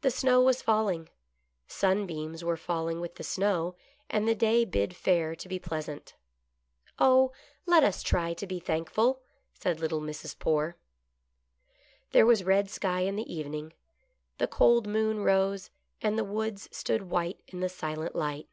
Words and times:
The 0.00 0.10
snow 0.10 0.40
was 0.42 0.62
falling. 0.62 1.10
Sunbeams 1.68 2.42
were 2.42 2.56
falling 2.56 3.00
with 3.00 3.14
the 3.14 3.22
snow, 3.22 3.76
and 4.10 4.26
the 4.26 4.34
day 4.34 4.64
bid 4.64 4.96
fair 4.96 5.36
to 5.36 5.48
be 5.48 5.60
pleasant." 5.60 6.16
Oh! 6.98 7.30
let 7.64 7.84
us 7.84 8.02
try 8.02 8.34
to 8.34 8.48
be 8.48 8.58
thankful," 8.58 9.20
said 9.54 9.78
little 9.78 10.00
Mrs. 10.00 10.36
Poore. 10.36 10.76
There 12.10 12.26
was 12.26 12.42
red 12.42 12.68
sky 12.68 13.02
in 13.02 13.14
the 13.14 13.32
evening. 13.32 13.74
The 14.38 14.48
cold 14.48 14.88
moon 14.88 15.22
rose, 15.22 15.70
and 16.02 16.18
the 16.18 16.24
woods 16.24 16.68
stood 16.76 17.02
white 17.02 17.40
in 17.46 17.60
the 17.60 17.68
silent 17.68 18.16
light. 18.16 18.48